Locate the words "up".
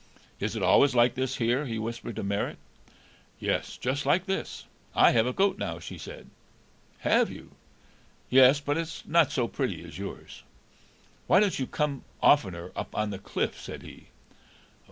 12.75-12.95